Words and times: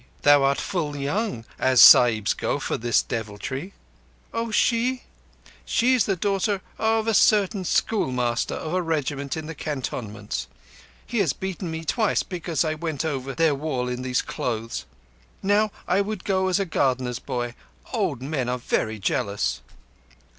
_Thou 0.23 0.41
art 0.41 0.57
full 0.57 0.95
young, 0.95 1.45
as 1.59 1.79
Sahibs 1.79 2.33
go, 2.33 2.57
for 2.59 2.75
this 2.75 3.03
devilry." 3.03 3.73
"Oh, 4.33 4.49
she? 4.49 5.03
She 5.63 5.93
is 5.93 6.05
the 6.07 6.15
daughter 6.15 6.61
of 6.79 7.07
a 7.07 7.13
certain 7.13 7.63
schoolmaster 7.63 8.55
of 8.55 8.73
a 8.73 8.81
regiment 8.81 9.37
in 9.37 9.45
the 9.45 9.53
cantonments. 9.53 10.47
He 11.05 11.19
has 11.19 11.33
beaten 11.33 11.69
me 11.69 11.85
twice 11.85 12.23
because 12.23 12.65
I 12.65 12.73
went 12.73 13.05
over 13.05 13.35
their 13.35 13.53
wall 13.53 13.87
in 13.87 14.01
these 14.01 14.23
clothes. 14.23 14.85
Now 15.43 15.69
I 15.87 16.01
would 16.01 16.23
go 16.25 16.47
as 16.47 16.59
a 16.59 16.65
gardener's 16.65 17.19
boy. 17.19 17.53
Old 17.93 18.23
men 18.23 18.49
are 18.49 18.57
very 18.57 18.97
jealous." 18.97 19.61